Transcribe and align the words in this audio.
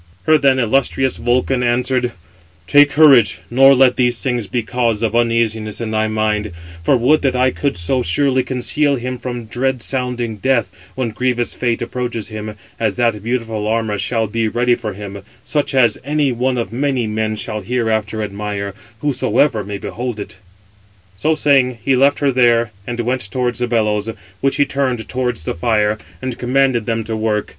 Her 0.23 0.39
then 0.39 0.57
illustrious 0.57 1.17
Vulcan 1.17 1.61
answered: 1.61 2.11
"Take 2.65 2.89
courage, 2.89 3.41
nor 3.51 3.75
let 3.75 3.97
these 3.97 4.19
things 4.19 4.47
be 4.47 4.63
cause 4.63 5.03
of 5.03 5.13
uneasiness 5.15 5.79
in 5.79 5.91
thy 5.91 6.07
mind; 6.07 6.53
for 6.83 6.97
would 6.97 7.21
that 7.21 7.35
I 7.35 7.51
could 7.51 7.77
so 7.77 8.01
surely 8.01 8.41
conceal 8.41 8.95
him 8.95 9.19
from 9.19 9.45
dread 9.45 9.83
sounding 9.83 10.37
death, 10.37 10.71
when 10.95 11.11
grievous 11.11 11.53
fate 11.53 11.83
approaches 11.83 12.29
him, 12.29 12.55
as 12.79 12.95
that 12.95 13.21
beautiful 13.21 13.67
armour 13.67 13.99
shall 13.99 14.25
be 14.25 14.47
ready 14.47 14.73
for 14.73 14.93
him, 14.93 15.19
such 15.43 15.75
as 15.75 15.99
any 16.03 16.31
one 16.31 16.57
of 16.57 16.73
many 16.73 17.05
men 17.05 17.35
shall 17.35 17.61
hereafter 17.61 18.23
admire, 18.23 18.73
whosoever 19.01 19.63
may 19.63 19.77
behold 19.77 20.19
it." 20.19 20.37
So 21.15 21.35
saying, 21.35 21.77
he 21.85 21.95
left 21.95 22.17
her 22.17 22.31
there, 22.31 22.71
and 22.87 22.99
went 23.01 23.29
towards 23.29 23.59
the 23.59 23.67
bellows, 23.67 24.09
which 24.39 24.55
he 24.55 24.65
turned 24.65 25.07
towards 25.07 25.43
the 25.43 25.53
fire, 25.53 25.99
and 26.23 26.39
commanded 26.39 26.87
them 26.87 27.03
to 27.03 27.15
work. 27.15 27.49